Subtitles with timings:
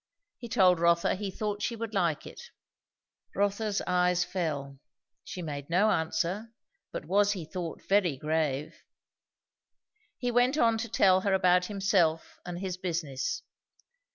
[0.39, 2.41] He told Rotha he thought she would like it.
[3.35, 4.79] Rotha's eyes fell;
[5.23, 6.55] she made no answer,
[6.91, 8.81] but was he thought very grave.
[10.17, 13.43] He went on to tell her about himself and his business.